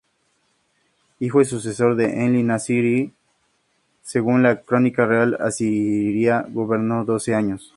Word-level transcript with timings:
Hijo 1.19 1.41
y 1.41 1.45
sucesor 1.45 1.95
de 1.95 2.25
Enlil-nasir 2.25 2.85
I, 2.85 3.13
según 4.01 4.41
la 4.41 4.61
"Crónica 4.63 5.05
real" 5.05 5.37
asiria 5.39 6.43
gobernó 6.49 7.05
doce 7.05 7.35
años. 7.35 7.69